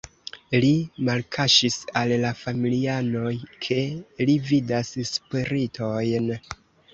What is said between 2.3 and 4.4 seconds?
familianoj, ke li